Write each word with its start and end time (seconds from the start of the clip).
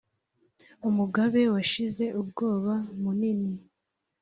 umugabe 0.89 1.41
washize 1.53 2.05
ubwoba 2.21 2.73
munini 3.01 3.51